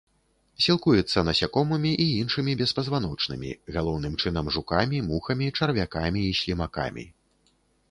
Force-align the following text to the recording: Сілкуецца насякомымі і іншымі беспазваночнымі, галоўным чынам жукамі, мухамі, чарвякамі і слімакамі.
Сілкуецца 0.67 1.23
насякомымі 1.27 1.91
і 2.05 2.07
іншымі 2.21 2.55
беспазваночнымі, 2.61 3.51
галоўным 3.77 4.17
чынам 4.21 4.45
жукамі, 4.57 5.05
мухамі, 5.13 5.53
чарвякамі 5.61 6.21
і 6.33 6.35
слімакамі. 6.43 7.05